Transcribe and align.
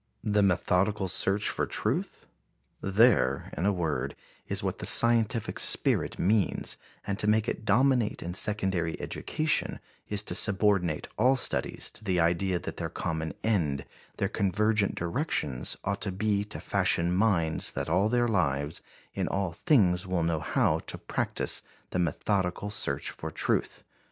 The 0.23 0.41
methodical 0.41 1.07
search 1.07 1.47
for 1.49 1.67
truth? 1.67 2.25
There, 2.81 3.51
in 3.55 3.67
a 3.67 3.71
word, 3.71 4.15
is 4.47 4.63
what 4.63 4.79
the 4.79 4.87
scientific 4.87 5.59
spirit 5.59 6.17
means 6.17 6.75
and 7.05 7.19
to 7.19 7.27
make 7.27 7.47
it 7.47 7.65
dominate 7.65 8.23
in 8.23 8.33
secondary 8.33 8.99
education 8.99 9.79
is 10.09 10.23
to 10.23 10.33
subordinate 10.33 11.07
all 11.19 11.35
studies 11.35 11.91
to 11.91 12.03
the 12.03 12.19
idea 12.19 12.57
that 12.57 12.77
their 12.77 12.89
common 12.89 13.35
end, 13.43 13.85
their 14.17 14.27
convergent 14.27 14.95
directions 14.95 15.77
ought 15.83 16.01
to 16.01 16.11
be 16.11 16.43
to 16.45 16.59
fashion 16.59 17.13
minds 17.13 17.69
that 17.69 17.87
all 17.87 18.09
their 18.09 18.27
lives, 18.27 18.81
in 19.13 19.27
all 19.27 19.51
things 19.51 20.07
will 20.07 20.23
know 20.23 20.39
how 20.39 20.79
to 20.79 20.97
practice 20.97 21.61
the 21.91 21.99
methodical 21.99 22.71
search 22.71 23.11
for 23.11 23.29
truth.... 23.29 23.83